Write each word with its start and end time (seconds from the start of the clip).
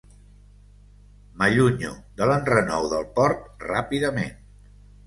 M'allunyo 1.41 1.93
de 2.23 2.31
l'enrenou 2.33 2.91
del 2.95 3.07
port 3.21 3.49
ràpidament. 3.71 4.39